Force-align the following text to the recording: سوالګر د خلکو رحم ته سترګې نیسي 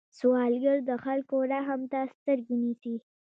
سوالګر 0.17 0.77
د 0.89 0.91
خلکو 1.03 1.35
رحم 1.51 1.81
ته 1.91 1.99
سترګې 2.15 2.55
نیسي 2.63 2.95